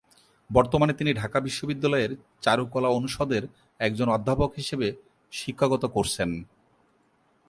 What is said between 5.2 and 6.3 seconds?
শিক্ষকতা করছেন।